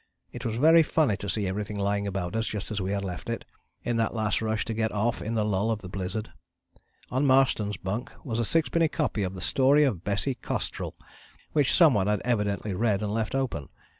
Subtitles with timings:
[0.33, 3.45] It was very funny to see everything lying about just as we had left it,
[3.83, 6.31] in that last rush to get off in the lull of the blizzard.
[7.11, 10.95] On Marston's bunk was a sixpenny copy of the Story of Bessie Costrell,
[11.51, 13.69] which some one had evidently read and left open.